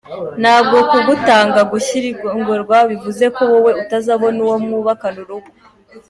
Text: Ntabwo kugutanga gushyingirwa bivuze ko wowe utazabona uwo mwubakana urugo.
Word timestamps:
Ntabwo 0.41 0.77
kugutanga 0.91 1.59
gushyingirwa 1.71 2.77
bivuze 2.89 3.25
ko 3.35 3.41
wowe 3.51 3.71
utazabona 3.81 4.39
uwo 4.45 4.55
mwubakana 4.63 5.19
urugo. 5.23 5.49